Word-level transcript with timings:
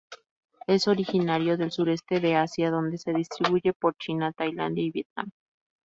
Es 0.65 0.87
originario 0.87 1.57
del 1.57 1.69
sureste 1.71 2.19
de 2.19 2.35
Asia, 2.35 2.71
donde 2.71 2.97
se 2.97 3.13
distribuye 3.13 3.71
por 3.73 3.93
China, 3.97 4.33
Tailandia 4.33 4.83
y 4.85 4.89
Vietnam. 4.89 5.29